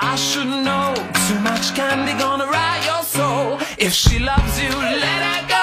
I 0.00 0.16
should 0.16 0.48
know. 0.48 0.94
Too 1.28 1.40
much 1.40 1.74
candy 1.74 2.14
gonna 2.18 2.46
ride 2.46 2.84
your 2.84 3.02
soul. 3.02 3.58
If 3.78 3.92
she 3.92 4.18
loves 4.18 4.60
you, 4.60 4.70
let 4.70 5.22
her 5.22 5.48
go. 5.48 5.53